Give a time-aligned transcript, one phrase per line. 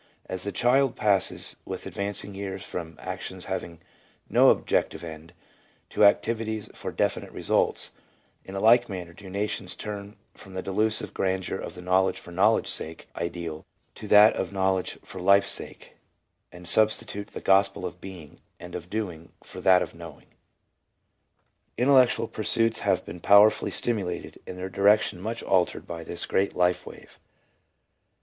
[0.25, 3.81] As the child passes with advancing years from actions having
[4.27, 5.31] no objective end
[5.91, 7.91] to activities for definite results,
[8.43, 12.31] in a like manner do nations turn from the delusive grandeur of the knowledge for
[12.31, 15.93] knowl edge's sake ideal to that of knowledge for life's sake,
[16.51, 20.29] and substitute the Gospel of Being and of Doing for that of Knowing.
[21.77, 26.87] Intellectual pursuits have been powerfully stimulated and their direction much altered by this great life
[26.87, 27.19] wave.